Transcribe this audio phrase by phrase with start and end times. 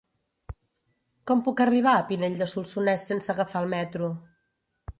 [1.31, 4.09] Com puc arribar a Pinell de Solsonès sense agafar el metro?